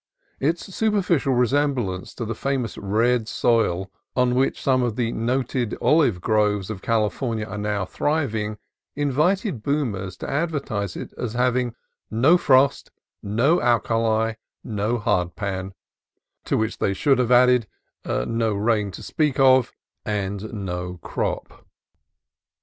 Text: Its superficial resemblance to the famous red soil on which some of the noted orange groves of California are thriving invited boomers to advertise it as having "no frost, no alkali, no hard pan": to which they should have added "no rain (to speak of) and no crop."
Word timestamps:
Its 0.39 0.73
superficial 0.75 1.31
resemblance 1.35 2.15
to 2.15 2.25
the 2.25 2.33
famous 2.33 2.75
red 2.75 3.27
soil 3.27 3.91
on 4.15 4.33
which 4.33 4.59
some 4.59 4.81
of 4.81 4.95
the 4.95 5.11
noted 5.11 5.77
orange 5.79 6.19
groves 6.19 6.71
of 6.71 6.81
California 6.81 7.45
are 7.45 7.85
thriving 7.85 8.57
invited 8.95 9.61
boomers 9.61 10.17
to 10.17 10.27
advertise 10.27 10.95
it 10.95 11.13
as 11.19 11.33
having 11.33 11.75
"no 12.09 12.35
frost, 12.35 12.89
no 13.21 13.61
alkali, 13.61 14.33
no 14.63 14.97
hard 14.97 15.35
pan": 15.35 15.71
to 16.45 16.57
which 16.57 16.79
they 16.79 16.95
should 16.95 17.19
have 17.19 17.31
added 17.31 17.67
"no 18.03 18.55
rain 18.55 18.89
(to 18.89 19.03
speak 19.03 19.39
of) 19.39 19.71
and 20.03 20.51
no 20.51 20.97
crop." 21.03 21.67